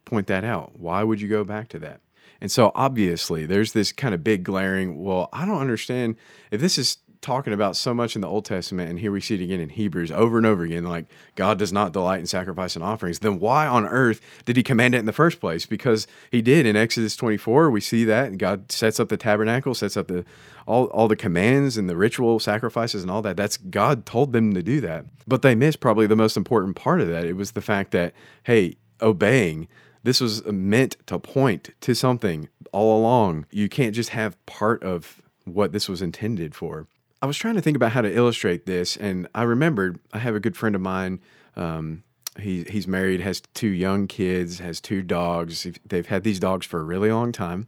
point 0.05 0.27
that 0.27 0.43
out. 0.43 0.79
Why 0.79 1.03
would 1.03 1.21
you 1.21 1.27
go 1.27 1.43
back 1.43 1.67
to 1.69 1.79
that? 1.79 2.01
And 2.41 2.51
so 2.51 2.71
obviously 2.75 3.45
there's 3.45 3.71
this 3.71 3.91
kind 3.93 4.13
of 4.13 4.23
big 4.23 4.43
glaring, 4.43 5.01
well, 5.01 5.29
I 5.31 5.45
don't 5.45 5.61
understand 5.61 6.17
if 6.51 6.59
this 6.59 6.77
is 6.77 6.97
talking 7.23 7.53
about 7.53 7.75
so 7.75 7.93
much 7.93 8.15
in 8.15 8.21
the 8.21 8.27
Old 8.27 8.45
Testament, 8.45 8.89
and 8.89 8.99
here 8.99 9.11
we 9.11 9.21
see 9.21 9.35
it 9.35 9.41
again 9.41 9.59
in 9.59 9.69
Hebrews 9.69 10.11
over 10.11 10.37
and 10.37 10.45
over 10.45 10.63
again, 10.63 10.83
like 10.83 11.05
God 11.35 11.57
does 11.57 11.73
not 11.73 11.93
delight 11.93 12.19
in 12.19 12.27
sacrifice 12.27 12.75
and 12.75 12.83
offerings, 12.83 13.19
then 13.19 13.39
why 13.39 13.65
on 13.65 13.87
earth 13.87 14.21
did 14.45 14.57
he 14.57 14.63
command 14.63 14.93
it 14.93 14.99
in 14.99 15.05
the 15.05 15.13
first 15.13 15.39
place? 15.39 15.65
Because 15.65 16.05
he 16.29 16.41
did 16.41 16.65
in 16.65 16.75
Exodus 16.75 17.15
24, 17.15 17.71
we 17.71 17.81
see 17.81 18.03
that 18.05 18.37
God 18.37 18.71
sets 18.71 18.99
up 18.99 19.09
the 19.09 19.17
tabernacle, 19.17 19.73
sets 19.73 19.97
up 19.97 20.07
the 20.07 20.25
all, 20.67 20.85
all 20.85 21.07
the 21.07 21.15
commands 21.15 21.77
and 21.77 21.89
the 21.89 21.97
ritual 21.97 22.39
sacrifices 22.39 23.01
and 23.01 23.11
all 23.11 23.21
that. 23.21 23.35
That's 23.35 23.57
God 23.57 24.05
told 24.05 24.33
them 24.33 24.53
to 24.53 24.63
do 24.63 24.79
that. 24.81 25.05
But 25.27 25.41
they 25.41 25.55
missed 25.55 25.79
probably 25.79 26.07
the 26.07 26.15
most 26.15 26.37
important 26.37 26.75
part 26.75 27.01
of 27.01 27.07
that. 27.07 27.25
It 27.25 27.33
was 27.33 27.51
the 27.51 27.61
fact 27.61 27.91
that, 27.91 28.13
hey, 28.43 28.75
obeying 29.01 29.67
this 30.03 30.19
was 30.19 30.45
meant 30.45 30.97
to 31.07 31.17
point 31.17 31.69
to 31.81 31.95
something 31.95 32.49
all 32.71 32.99
along. 32.99 33.45
You 33.51 33.69
can't 33.69 33.95
just 33.95 34.09
have 34.09 34.43
part 34.45 34.83
of 34.83 35.21
what 35.45 35.71
this 35.71 35.89
was 35.89 36.01
intended 36.01 36.55
for. 36.55 36.87
I 37.23 37.25
was 37.25 37.37
trying 37.37 37.55
to 37.55 37.61
think 37.61 37.77
about 37.77 37.93
how 37.93 38.01
to 38.01 38.13
illustrate 38.13 38.65
this, 38.65 38.97
and 38.97 39.29
I 39.33 39.43
remembered 39.43 39.97
I 40.11 40.19
have 40.19 40.35
a 40.35 40.41
good 40.41 40.57
friend 40.57 40.75
of 40.75 40.81
mine. 40.81 41.21
Um, 41.55 42.03
he 42.37 42.65
he's 42.65 42.85
married, 42.85 43.21
has 43.21 43.41
two 43.53 43.69
young 43.69 44.07
kids, 44.07 44.59
has 44.59 44.81
two 44.81 45.01
dogs. 45.01 45.65
They've 45.85 46.05
had 46.05 46.23
these 46.25 46.37
dogs 46.37 46.65
for 46.65 46.81
a 46.81 46.83
really 46.83 47.13
long 47.13 47.31
time, 47.31 47.67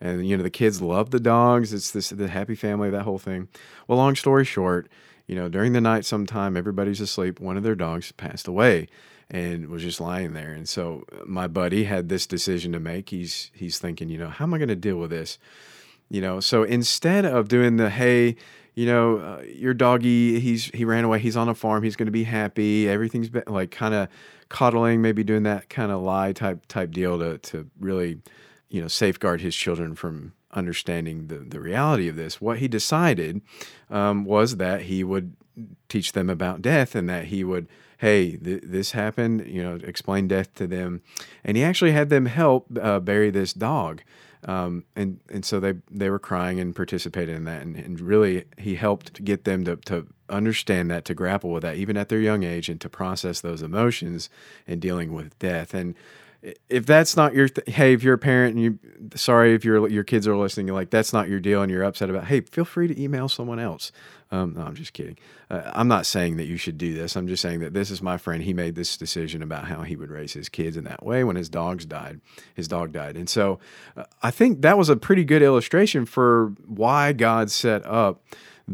and 0.00 0.24
you 0.24 0.36
know 0.36 0.44
the 0.44 0.50
kids 0.50 0.80
love 0.80 1.10
the 1.10 1.18
dogs. 1.18 1.72
It's 1.72 1.90
this 1.90 2.10
the 2.10 2.28
happy 2.28 2.54
family, 2.54 2.90
that 2.90 3.02
whole 3.02 3.18
thing. 3.18 3.48
Well, 3.88 3.98
long 3.98 4.14
story 4.14 4.44
short, 4.44 4.88
you 5.26 5.34
know 5.34 5.48
during 5.48 5.72
the 5.72 5.80
night, 5.80 6.04
sometime 6.04 6.56
everybody's 6.56 7.00
asleep. 7.00 7.40
One 7.40 7.56
of 7.56 7.64
their 7.64 7.74
dogs 7.74 8.12
passed 8.12 8.46
away, 8.46 8.86
and 9.28 9.66
was 9.66 9.82
just 9.82 10.00
lying 10.00 10.32
there. 10.32 10.52
And 10.52 10.68
so 10.68 11.02
my 11.26 11.48
buddy 11.48 11.84
had 11.84 12.08
this 12.08 12.24
decision 12.24 12.70
to 12.70 12.78
make. 12.78 13.10
He's 13.10 13.50
he's 13.52 13.80
thinking, 13.80 14.10
you 14.10 14.18
know, 14.18 14.28
how 14.28 14.44
am 14.44 14.54
I 14.54 14.58
going 14.58 14.68
to 14.68 14.76
deal 14.76 14.98
with 14.98 15.10
this? 15.10 15.40
You 16.08 16.20
know, 16.20 16.38
so 16.38 16.62
instead 16.62 17.24
of 17.24 17.48
doing 17.48 17.78
the 17.78 17.90
hey 17.90 18.36
you 18.74 18.86
know, 18.86 19.18
uh, 19.18 19.42
your 19.42 19.74
doggy, 19.74 20.40
he's 20.40 20.66
he 20.66 20.84
ran 20.84 21.04
away. 21.04 21.18
He's 21.18 21.36
on 21.36 21.48
a 21.48 21.54
farm. 21.54 21.82
He's 21.82 21.96
going 21.96 22.06
to 22.06 22.12
be 22.12 22.24
happy. 22.24 22.88
Everything's 22.88 23.28
been, 23.28 23.44
like 23.46 23.70
kind 23.70 23.94
of 23.94 24.08
coddling, 24.48 25.02
maybe 25.02 25.24
doing 25.24 25.42
that 25.44 25.68
kind 25.68 25.92
of 25.92 26.00
lie 26.02 26.32
type 26.32 26.66
type 26.66 26.90
deal 26.90 27.18
to 27.18 27.38
to 27.38 27.68
really, 27.78 28.20
you 28.68 28.80
know, 28.80 28.88
safeguard 28.88 29.40
his 29.40 29.54
children 29.54 29.94
from 29.94 30.32
understanding 30.54 31.28
the, 31.28 31.38
the 31.38 31.60
reality 31.60 32.08
of 32.08 32.16
this. 32.16 32.40
What 32.40 32.58
he 32.58 32.68
decided 32.68 33.40
um, 33.90 34.24
was 34.24 34.56
that 34.56 34.82
he 34.82 35.02
would 35.04 35.34
teach 35.88 36.12
them 36.12 36.30
about 36.30 36.62
death 36.62 36.94
and 36.94 37.08
that 37.08 37.26
he 37.26 37.44
would, 37.44 37.68
hey, 37.98 38.36
th- 38.36 38.62
this 38.64 38.92
happened, 38.92 39.46
you 39.46 39.62
know, 39.62 39.78
explain 39.82 40.28
death 40.28 40.54
to 40.54 40.66
them. 40.66 41.02
And 41.44 41.56
he 41.56 41.62
actually 41.62 41.92
had 41.92 42.08
them 42.08 42.26
help 42.26 42.66
uh, 42.80 43.00
bury 43.00 43.30
this 43.30 43.52
dog. 43.52 44.02
Um, 44.44 44.84
and 44.96 45.20
and 45.28 45.44
so 45.44 45.60
they 45.60 45.74
they 45.90 46.10
were 46.10 46.18
crying 46.18 46.58
and 46.58 46.74
participated 46.74 47.36
in 47.36 47.44
that, 47.44 47.62
and, 47.62 47.76
and 47.76 48.00
really 48.00 48.44
he 48.58 48.74
helped 48.74 49.24
get 49.24 49.44
them 49.44 49.64
to 49.64 49.76
to 49.76 50.06
understand 50.28 50.90
that, 50.90 51.04
to 51.04 51.14
grapple 51.14 51.50
with 51.50 51.62
that, 51.62 51.76
even 51.76 51.96
at 51.96 52.08
their 52.08 52.18
young 52.18 52.42
age, 52.42 52.68
and 52.68 52.80
to 52.80 52.88
process 52.88 53.40
those 53.40 53.62
emotions 53.62 54.28
in 54.66 54.80
dealing 54.80 55.12
with 55.12 55.38
death. 55.38 55.74
And 55.74 55.94
if 56.68 56.84
that's 56.86 57.16
not 57.16 57.34
your 57.34 57.48
th- 57.48 57.68
hey 57.76 57.92
if 57.92 58.02
you're 58.02 58.14
a 58.14 58.18
parent 58.18 58.56
and 58.56 58.62
you 58.62 58.78
sorry 59.14 59.54
if 59.54 59.64
your 59.64 59.88
your 59.88 60.02
kids 60.02 60.26
are 60.26 60.36
listening 60.36 60.66
you're 60.66 60.74
like 60.74 60.90
that's 60.90 61.12
not 61.12 61.28
your 61.28 61.38
deal 61.38 61.62
and 61.62 61.70
you're 61.70 61.84
upset 61.84 62.10
about 62.10 62.24
hey 62.24 62.40
feel 62.40 62.64
free 62.64 62.88
to 62.88 63.00
email 63.00 63.28
someone 63.28 63.58
else. 63.58 63.92
Um, 64.30 64.54
no 64.54 64.62
i'm 64.62 64.74
just 64.74 64.92
kidding. 64.92 65.16
Uh, 65.50 65.70
i'm 65.74 65.88
not 65.88 66.04
saying 66.04 66.36
that 66.38 66.46
you 66.46 66.56
should 66.56 66.78
do 66.78 66.94
this. 66.94 67.16
I'm 67.16 67.28
just 67.28 67.42
saying 67.42 67.60
that 67.60 67.74
this 67.74 67.90
is 67.90 68.02
my 68.02 68.16
friend. 68.16 68.42
He 68.42 68.52
made 68.52 68.74
this 68.74 68.96
decision 68.96 69.42
about 69.42 69.66
how 69.66 69.82
he 69.82 69.94
would 69.94 70.10
raise 70.10 70.32
his 70.32 70.48
kids 70.48 70.76
in 70.76 70.84
that 70.84 71.04
way 71.04 71.22
when 71.22 71.36
his 71.36 71.48
dogs 71.48 71.86
died 71.86 72.20
his 72.54 72.66
dog 72.66 72.92
died. 72.92 73.16
And 73.16 73.28
so 73.28 73.60
uh, 73.96 74.04
i 74.22 74.30
think 74.30 74.62
that 74.62 74.76
was 74.76 74.88
a 74.88 74.96
pretty 74.96 75.24
good 75.24 75.42
illustration 75.42 76.06
for 76.06 76.54
why 76.66 77.12
god 77.12 77.50
set 77.50 77.84
up 77.86 78.22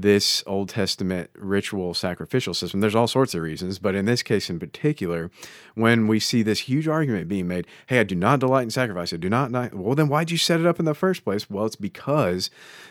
this 0.02 0.42
Old 0.46 0.68
Testament 0.68 1.30
ritual 1.34 1.94
sacrificial 1.94 2.54
system. 2.54 2.80
There's 2.80 2.94
all 2.94 3.08
sorts 3.08 3.34
of 3.34 3.42
reasons, 3.42 3.78
but 3.78 3.94
in 3.94 4.04
this 4.04 4.22
case 4.22 4.50
in 4.50 4.58
particular, 4.58 5.30
when 5.74 6.06
we 6.06 6.20
see 6.20 6.42
this 6.42 6.60
huge 6.60 6.88
argument 6.88 7.28
being 7.28 7.48
made, 7.48 7.66
hey, 7.86 8.00
I 8.00 8.04
do 8.04 8.14
not 8.14 8.40
delight 8.40 8.62
in 8.62 8.70
sacrifice. 8.70 9.12
I 9.12 9.16
do 9.16 9.28
not, 9.28 9.50
not 9.50 9.74
well, 9.74 9.94
then 9.94 10.08
why'd 10.08 10.30
you 10.30 10.38
set 10.38 10.60
it 10.60 10.66
up 10.66 10.78
in 10.78 10.84
the 10.84 10.94
first 10.94 11.24
place? 11.24 11.48
Well, 11.48 11.66
it's 11.66 11.76
because 11.76 12.50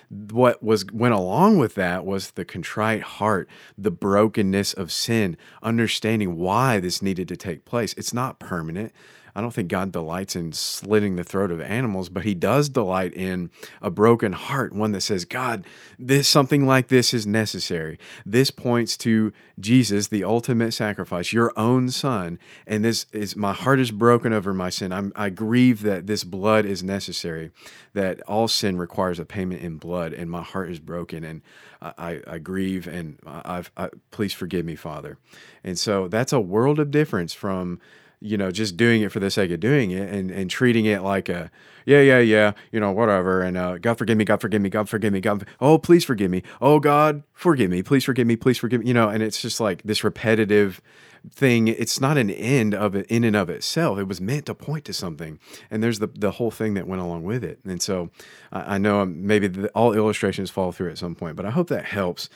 what 0.10 0.64
was 0.64 0.86
went 0.92 1.14
along 1.14 1.58
with 1.58 1.76
that 1.76 2.06
was 2.06 2.32
the 2.32 2.46
contrite 2.46 3.02
heart, 3.02 3.50
the 3.78 3.92
brokenness 3.92 4.74
of 4.74 4.92
sin, 4.92 5.38
understanding 5.62 6.38
why 6.38 6.80
this 6.80 7.02
needed 7.02 7.28
to 7.28 7.38
take 7.38 7.66
place. 7.66 7.94
It's 7.94 8.14
not 8.14 8.40
permanent. 8.40 8.94
I 9.38 9.42
don't 9.42 9.54
think 9.54 9.68
God 9.68 9.92
delights 9.92 10.36
in 10.36 10.52
slitting 10.52 11.16
the 11.16 11.24
throat 11.24 11.52
of 11.52 11.62
animals, 11.62 12.10
but 12.10 12.24
he 12.24 12.34
does 12.34 12.70
delight 12.70 13.14
in 13.14 13.52
a 13.84 13.92
broken 13.92 14.34
heart, 14.34 14.74
one 14.74 14.94
that 14.94 15.02
says, 15.02 15.26
God, 15.26 15.64
this 16.00 16.28
something 16.28 16.66
like 16.66 16.88
this 16.88 17.14
is 17.14 17.28
necessary. 17.28 18.00
This 18.26 18.50
points 18.50 18.98
to 18.98 19.32
Jesus, 19.60 20.08
the 20.08 20.24
ultimate 20.24 20.72
sacrifice, 20.72 21.34
your 21.34 21.54
own 21.56 21.92
son. 21.92 22.40
And 22.66 22.84
this 22.84 23.06
is 23.12 23.36
my 23.36 23.54
heart 23.54 23.80
is 23.80 23.92
broken 23.92 24.34
over 24.34 24.56
my 24.56 24.72
sin. 24.72 24.92
I'm, 24.92 25.14
I 25.16 25.30
grieve 25.30 25.84
that 25.84 26.08
this 26.08 26.24
blood 26.24 26.66
is 26.66 26.82
necessary, 26.82 27.52
that 27.94 28.20
all 28.22 28.48
sin 28.48 28.80
requires 28.80 29.20
a 29.20 29.26
payment 29.26 29.62
in 29.62 29.78
blood, 29.78 30.14
and 30.14 30.32
my 30.32 30.42
heart 30.42 30.72
is 30.72 30.80
broken. 30.80 31.24
And 31.24 31.44
I, 31.80 32.22
I 32.26 32.40
grieve 32.40 32.88
and 32.88 33.20
I've, 33.24 33.70
I, 33.78 33.90
please 34.10 34.34
forgive 34.34 34.66
me, 34.66 34.76
Father. 34.76 35.20
And 35.64 35.78
so 35.78 36.08
that's 36.08 36.34
a 36.34 36.40
world 36.40 36.80
of 36.80 36.90
difference 36.90 37.34
from 37.34 37.80
you 38.20 38.38
know, 38.38 38.52
just 38.52 38.78
doing 38.78 39.02
it 39.02 39.12
for 39.12 39.20
the 39.20 39.30
sake 39.30 39.52
of 39.52 39.60
doing 39.60 39.92
it 39.92 40.12
and, 40.12 40.32
and 40.32 40.50
treating 40.50 40.86
it 40.86 41.04
like 41.04 41.30
a, 41.30 41.52
yeah, 41.86 42.02
yeah, 42.02 42.20
yeah, 42.20 42.54
you 42.72 42.80
know, 42.80 42.92
whatever. 42.92 43.42
And 43.42 43.58
uh, 43.58 43.78
God 43.78 43.98
forgive 43.98 44.18
me, 44.18 44.26
God 44.26 44.42
forgive 44.42 44.62
me, 44.62 44.70
God 44.70 44.90
forgive 44.90 45.14
me, 45.14 45.22
God, 45.22 45.46
oh, 45.62 45.78
please 45.78 46.04
forgive 46.04 46.32
me. 46.32 46.44
Oh, 46.60 46.80
God, 46.80 47.24
forgive 47.34 47.70
me, 47.70 47.84
please 47.84 48.04
forgive 48.04 48.28
me, 48.28 48.36
please 48.36 48.58
forgive 48.58 48.82
me. 48.82 48.88
You 48.88 48.94
know, 48.94 49.10
and 49.10 49.22
it's 49.22 49.42
just 49.42 49.60
like 49.60 49.84
this 49.84 50.04
repetitive 50.04 50.82
thing. 51.30 51.68
It's 51.68 52.00
not 52.00 52.18
an 52.18 52.30
end 52.30 52.74
of 52.74 52.96
it 52.96 53.06
in 53.08 53.24
and 53.24 53.36
of 53.36 53.50
itself. 53.50 54.00
It 54.00 54.08
was 54.08 54.20
meant 54.20 54.48
to 54.48 54.56
point 54.56 54.86
to 54.86 54.94
something. 54.94 55.40
And 55.70 55.84
there's 55.84 56.00
the, 56.00 56.08
the 56.08 56.32
whole 56.32 56.52
thing 56.52 56.74
that 56.74 56.88
went 56.88 57.02
along 57.02 57.24
with 57.24 57.44
it. 57.44 57.60
And 57.66 57.82
so 57.82 58.10
I, 58.52 58.76
I 58.76 58.78
know 58.78 59.06
maybe 59.06 59.48
the, 59.48 59.68
all 59.70 59.94
illustrations 59.94 60.50
fall 60.50 60.72
through 60.72 60.90
at 60.90 60.98
some 60.98 61.16
point, 61.16 61.36
but 61.36 61.46
I 61.46 61.52
hope 61.52 61.68
that 61.70 61.86
helps 61.86 62.30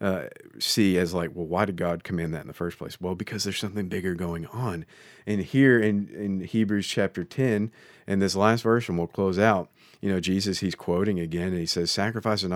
uh, 0.00 0.24
see 0.58 0.96
as 0.96 1.12
like, 1.12 1.30
well, 1.34 1.46
why 1.46 1.64
did 1.64 1.76
God 1.76 2.04
command 2.04 2.32
that 2.34 2.42
in 2.42 2.46
the 2.46 2.52
first 2.52 2.78
place? 2.78 3.00
Well, 3.00 3.14
because 3.14 3.44
there's 3.44 3.58
something 3.58 3.88
bigger 3.88 4.14
going 4.14 4.46
on. 4.46 4.86
And 5.26 5.42
here 5.42 5.78
in, 5.78 6.08
in 6.08 6.40
Hebrews 6.40 6.86
chapter 6.86 7.24
10, 7.24 7.72
and 8.06 8.22
this 8.22 8.36
last 8.36 8.62
verse, 8.62 8.88
and 8.88 8.96
we'll 8.96 9.06
close 9.06 9.38
out, 9.38 9.70
you 10.00 10.10
know, 10.10 10.20
Jesus, 10.20 10.60
he's 10.60 10.76
quoting 10.76 11.18
again, 11.18 11.48
and 11.48 11.58
he 11.58 11.66
says, 11.66 11.90
Sacrifice 11.90 12.44
and 12.44 12.54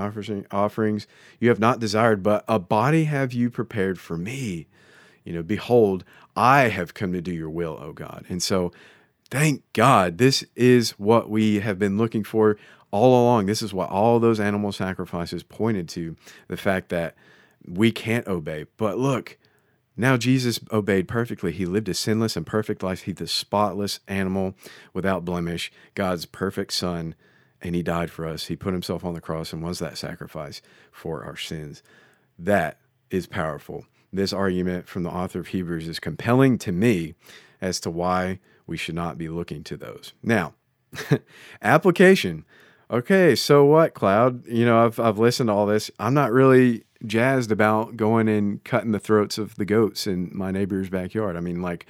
offerings 0.52 1.06
you 1.40 1.48
have 1.48 1.58
not 1.58 1.80
desired, 1.80 2.22
but 2.22 2.44
a 2.46 2.58
body 2.58 3.04
have 3.04 3.32
you 3.32 3.50
prepared 3.50 3.98
for 3.98 4.16
me. 4.16 4.68
You 5.24 5.32
know, 5.32 5.42
behold, 5.42 6.04
I 6.36 6.68
have 6.68 6.94
come 6.94 7.12
to 7.12 7.20
do 7.20 7.32
your 7.32 7.50
will, 7.50 7.78
O 7.80 7.92
God. 7.92 8.24
And 8.28 8.42
so, 8.42 8.72
thank 9.30 9.62
God, 9.72 10.18
this 10.18 10.44
is 10.54 10.92
what 10.92 11.28
we 11.28 11.60
have 11.60 11.78
been 11.78 11.98
looking 11.98 12.22
for 12.22 12.56
all 12.92 13.20
along. 13.20 13.46
This 13.46 13.62
is 13.62 13.74
what 13.74 13.90
all 13.90 14.20
those 14.20 14.38
animal 14.38 14.70
sacrifices 14.70 15.42
pointed 15.42 15.88
to 15.90 16.16
the 16.48 16.56
fact 16.56 16.90
that 16.90 17.16
we 17.66 17.92
can't 17.92 18.26
obey. 18.26 18.66
But 18.76 18.98
look, 18.98 19.38
now 19.96 20.16
Jesus 20.16 20.60
obeyed 20.72 21.08
perfectly. 21.08 21.52
He 21.52 21.66
lived 21.66 21.88
a 21.88 21.94
sinless 21.94 22.36
and 22.36 22.46
perfect 22.46 22.82
life. 22.82 23.02
He's 23.02 23.16
the 23.16 23.26
spotless 23.26 24.00
animal 24.08 24.54
without 24.94 25.24
blemish, 25.24 25.70
God's 25.94 26.24
perfect 26.26 26.72
son, 26.72 27.14
and 27.60 27.74
he 27.74 27.82
died 27.82 28.10
for 28.10 28.26
us. 28.26 28.46
He 28.46 28.56
put 28.56 28.72
himself 28.72 29.04
on 29.04 29.14
the 29.14 29.20
cross 29.20 29.52
and 29.52 29.62
was 29.62 29.78
that 29.78 29.98
sacrifice 29.98 30.62
for 30.90 31.24
our 31.24 31.36
sins. 31.36 31.82
That 32.38 32.78
is 33.10 33.26
powerful. 33.26 33.86
This 34.12 34.32
argument 34.32 34.88
from 34.88 35.04
the 35.04 35.10
author 35.10 35.40
of 35.40 35.48
Hebrews 35.48 35.88
is 35.88 36.00
compelling 36.00 36.58
to 36.58 36.72
me 36.72 37.14
as 37.60 37.78
to 37.80 37.90
why 37.90 38.40
we 38.66 38.76
should 38.76 38.94
not 38.94 39.18
be 39.18 39.28
looking 39.28 39.62
to 39.64 39.76
those. 39.76 40.12
Now, 40.22 40.54
application. 41.62 42.44
Okay, 42.90 43.34
so 43.34 43.64
what, 43.64 43.94
Cloud? 43.94 44.46
You 44.46 44.66
know, 44.66 44.84
I've, 44.84 44.98
I've 45.00 45.18
listened 45.18 45.48
to 45.48 45.52
all 45.52 45.66
this. 45.66 45.90
I'm 45.98 46.14
not 46.14 46.32
really 46.32 46.84
jazzed 47.06 47.50
about 47.50 47.96
going 47.96 48.28
and 48.28 48.62
cutting 48.64 48.92
the 48.92 48.98
throats 48.98 49.38
of 49.38 49.56
the 49.56 49.64
goats 49.64 50.06
in 50.06 50.30
my 50.32 50.50
neighbor's 50.50 50.88
backyard. 50.88 51.36
I 51.36 51.40
mean, 51.40 51.62
like 51.62 51.86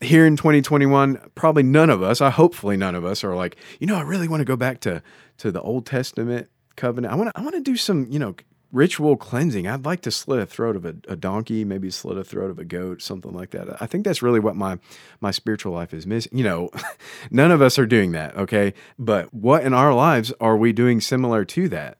here 0.00 0.26
in 0.26 0.36
2021, 0.36 1.30
probably 1.34 1.62
none 1.62 1.90
of 1.90 2.02
us, 2.02 2.20
I 2.20 2.30
hopefully 2.30 2.76
none 2.76 2.94
of 2.94 3.04
us 3.04 3.24
are 3.24 3.34
like, 3.34 3.56
you 3.78 3.86
know, 3.86 3.96
I 3.96 4.02
really 4.02 4.28
want 4.28 4.40
to 4.40 4.44
go 4.44 4.56
back 4.56 4.80
to 4.80 5.02
to 5.38 5.50
the 5.50 5.60
Old 5.60 5.86
Testament 5.86 6.48
covenant. 6.76 7.12
I 7.12 7.16
want 7.16 7.30
to 7.30 7.38
I 7.38 7.42
want 7.42 7.54
to 7.54 7.60
do 7.60 7.76
some, 7.76 8.06
you 8.10 8.18
know, 8.18 8.34
ritual 8.72 9.16
cleansing. 9.16 9.68
I'd 9.68 9.84
like 9.84 10.00
to 10.02 10.10
slit 10.10 10.40
a 10.40 10.46
throat 10.46 10.76
of 10.76 10.86
a, 10.86 10.94
a, 11.06 11.14
donkey, 11.14 11.62
maybe 11.64 11.90
slit 11.90 12.16
a 12.16 12.24
throat 12.24 12.50
of 12.50 12.58
a 12.58 12.64
goat, 12.64 13.02
something 13.02 13.32
like 13.32 13.50
that. 13.50 13.80
I 13.82 13.86
think 13.86 14.04
that's 14.04 14.22
really 14.22 14.40
what 14.40 14.56
my 14.56 14.78
my 15.20 15.30
spiritual 15.30 15.72
life 15.72 15.92
is 15.92 16.06
missing. 16.06 16.36
You 16.36 16.44
know, 16.44 16.70
none 17.30 17.50
of 17.50 17.62
us 17.62 17.78
are 17.78 17.86
doing 17.86 18.12
that, 18.12 18.36
okay? 18.36 18.74
But 18.98 19.32
what 19.32 19.64
in 19.64 19.74
our 19.74 19.94
lives 19.94 20.32
are 20.40 20.56
we 20.56 20.72
doing 20.72 21.00
similar 21.00 21.44
to 21.44 21.68
that? 21.68 21.98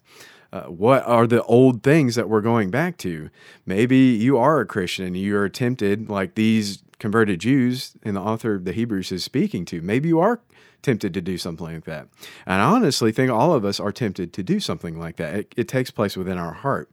Uh, 0.52 0.64
what 0.64 1.02
are 1.06 1.26
the 1.26 1.42
old 1.44 1.82
things 1.82 2.14
that 2.14 2.28
we're 2.28 2.42
going 2.42 2.70
back 2.70 2.98
to? 2.98 3.30
Maybe 3.64 3.96
you 3.96 4.36
are 4.36 4.60
a 4.60 4.66
Christian 4.66 5.06
and 5.06 5.16
you're 5.16 5.48
tempted, 5.48 6.10
like 6.10 6.34
these 6.34 6.82
converted 6.98 7.40
Jews 7.40 7.92
and 8.02 8.16
the 8.16 8.20
author 8.20 8.54
of 8.54 8.64
the 8.64 8.72
Hebrews 8.72 9.10
is 9.12 9.24
speaking 9.24 9.64
to. 9.66 9.80
Maybe 9.80 10.08
you 10.08 10.20
are 10.20 10.40
tempted 10.82 11.14
to 11.14 11.20
do 11.20 11.38
something 11.38 11.66
like 11.66 11.84
that. 11.84 12.08
And 12.44 12.60
I 12.60 12.64
honestly 12.64 13.12
think 13.12 13.30
all 13.30 13.54
of 13.54 13.64
us 13.64 13.80
are 13.80 13.92
tempted 13.92 14.32
to 14.34 14.42
do 14.42 14.60
something 14.60 14.98
like 14.98 15.16
that. 15.16 15.34
It, 15.34 15.54
it 15.56 15.68
takes 15.68 15.90
place 15.90 16.16
within 16.16 16.38
our 16.38 16.52
heart. 16.52 16.90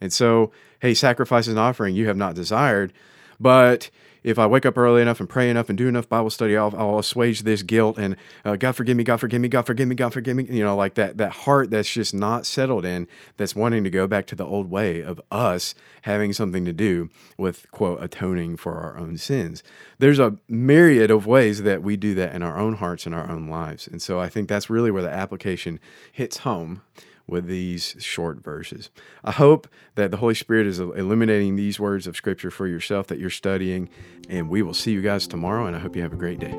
And 0.00 0.12
so, 0.12 0.50
hey, 0.80 0.94
sacrifice 0.94 1.46
and 1.46 1.58
offering 1.58 1.94
you 1.94 2.08
have 2.08 2.16
not 2.16 2.34
desired, 2.34 2.92
but 3.38 3.90
if 4.22 4.38
I 4.38 4.46
wake 4.46 4.66
up 4.66 4.76
early 4.76 5.02
enough 5.02 5.20
and 5.20 5.28
pray 5.28 5.50
enough 5.50 5.68
and 5.68 5.78
do 5.78 5.88
enough 5.88 6.08
Bible 6.08 6.30
study, 6.30 6.56
I'll, 6.56 6.74
I'll 6.76 6.98
assuage 6.98 7.42
this 7.42 7.62
guilt 7.62 7.98
and 7.98 8.16
uh, 8.44 8.56
God 8.56 8.72
forgive 8.72 8.96
me, 8.96 9.04
God 9.04 9.18
forgive 9.18 9.40
me, 9.40 9.48
God 9.48 9.62
forgive 9.62 9.88
me, 9.88 9.94
God 9.94 10.12
forgive 10.12 10.36
me. 10.36 10.46
You 10.48 10.64
know, 10.64 10.76
like 10.76 10.94
that 10.94 11.18
that 11.18 11.30
heart 11.30 11.70
that's 11.70 11.90
just 11.90 12.14
not 12.14 12.46
settled 12.46 12.84
in, 12.84 13.06
that's 13.36 13.54
wanting 13.54 13.84
to 13.84 13.90
go 13.90 14.06
back 14.06 14.26
to 14.26 14.34
the 14.34 14.46
old 14.46 14.70
way 14.70 15.00
of 15.00 15.20
us 15.30 15.74
having 16.02 16.32
something 16.32 16.64
to 16.64 16.72
do 16.72 17.10
with 17.36 17.70
quote 17.70 18.02
atoning 18.02 18.56
for 18.56 18.74
our 18.74 18.98
own 18.98 19.16
sins. 19.16 19.62
There's 19.98 20.18
a 20.18 20.36
myriad 20.48 21.10
of 21.10 21.26
ways 21.26 21.62
that 21.62 21.82
we 21.82 21.96
do 21.96 22.14
that 22.14 22.34
in 22.34 22.42
our 22.42 22.58
own 22.58 22.74
hearts 22.74 23.06
and 23.06 23.14
our 23.14 23.30
own 23.30 23.48
lives, 23.48 23.86
and 23.86 24.00
so 24.00 24.20
I 24.20 24.28
think 24.28 24.48
that's 24.48 24.70
really 24.70 24.90
where 24.90 25.02
the 25.02 25.10
application 25.10 25.80
hits 26.12 26.38
home 26.38 26.82
with 27.28 27.46
these 27.46 27.94
short 27.98 28.42
verses. 28.42 28.90
I 29.22 29.32
hope 29.32 29.68
that 29.94 30.10
the 30.10 30.16
Holy 30.16 30.34
Spirit 30.34 30.66
is 30.66 30.80
illuminating 30.80 31.56
these 31.56 31.78
words 31.78 32.06
of 32.06 32.16
Scripture 32.16 32.50
for 32.50 32.66
yourself 32.66 33.06
that 33.08 33.18
you're 33.18 33.30
studying, 33.30 33.88
and 34.28 34.48
we 34.48 34.62
will 34.62 34.74
see 34.74 34.92
you 34.92 35.02
guys 35.02 35.26
tomorrow, 35.26 35.66
and 35.66 35.76
I 35.76 35.78
hope 35.78 35.94
you 35.94 36.02
have 36.02 36.12
a 36.12 36.16
great 36.16 36.40
day. 36.40 36.58